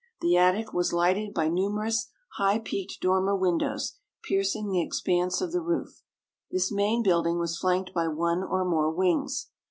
[0.21, 2.07] The attic was lighted by numerous,
[2.37, 6.01] high peaked dormer windows, piercing the expanse of the roof.
[6.49, 9.51] This main building was flanked by one or more wings.